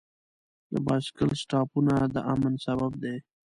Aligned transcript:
د 0.71 0.73
بایسکل 0.85 1.29
سټاپونه 1.41 1.93
د 2.13 2.15
امن 2.33 2.53
سبب 2.65 2.91
دی. 3.03 3.17